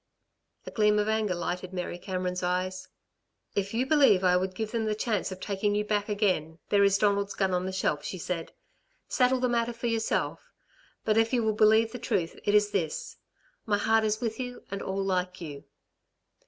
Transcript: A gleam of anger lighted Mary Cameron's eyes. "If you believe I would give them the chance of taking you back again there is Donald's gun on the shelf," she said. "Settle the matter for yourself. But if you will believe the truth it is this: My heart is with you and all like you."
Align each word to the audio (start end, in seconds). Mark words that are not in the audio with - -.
A 0.65 0.71
gleam 0.71 0.97
of 0.97 1.07
anger 1.07 1.35
lighted 1.35 1.73
Mary 1.73 1.99
Cameron's 1.99 2.41
eyes. 2.41 2.87
"If 3.53 3.71
you 3.71 3.85
believe 3.85 4.23
I 4.23 4.35
would 4.35 4.55
give 4.55 4.71
them 4.71 4.85
the 4.85 4.95
chance 4.95 5.31
of 5.31 5.39
taking 5.39 5.75
you 5.75 5.85
back 5.85 6.09
again 6.09 6.57
there 6.69 6.83
is 6.83 6.97
Donald's 6.97 7.35
gun 7.35 7.53
on 7.53 7.67
the 7.67 7.71
shelf," 7.71 8.03
she 8.03 8.17
said. 8.17 8.51
"Settle 9.07 9.39
the 9.39 9.47
matter 9.47 9.73
for 9.73 9.85
yourself. 9.85 10.51
But 11.05 11.17
if 11.17 11.33
you 11.33 11.43
will 11.43 11.53
believe 11.53 11.91
the 11.91 11.99
truth 11.99 12.35
it 12.45 12.55
is 12.55 12.71
this: 12.71 13.17
My 13.67 13.77
heart 13.77 14.03
is 14.03 14.19
with 14.19 14.39
you 14.39 14.63
and 14.71 14.81
all 14.81 15.03
like 15.05 15.39
you." 15.39 15.65